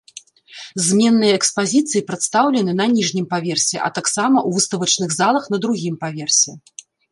Зменныя 0.85 1.33
экспазіцыі 1.39 2.01
прадстаўлены 2.07 2.71
на 2.79 2.85
ніжнім 2.95 3.29
паверсе, 3.35 3.77
а 3.89 3.93
таксама 3.99 4.37
ў 4.47 4.59
выставачных 4.59 5.09
залах 5.21 5.43
на 5.55 5.63
другім 5.67 5.95
паверсе. 6.07 6.51